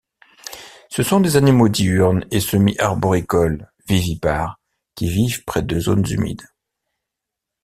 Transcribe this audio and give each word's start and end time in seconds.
Ce 0.89 1.03
sont 1.03 1.19
des 1.19 1.35
animaux 1.35 1.69
diurnes 1.69 2.25
et 2.31 2.39
semi-arboricoles, 2.39 3.71
vivipares, 3.87 4.59
qui 4.95 5.07
vivent 5.11 5.43
près 5.45 5.61
de 5.61 5.79
zones 5.79 6.09
humides. 6.11 6.47